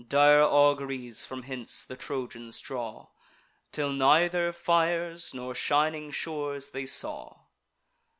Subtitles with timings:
[0.09, 3.09] Dire auguries from hence the Trojans draw;
[3.71, 7.41] Till neither fires nor shining shores they saw.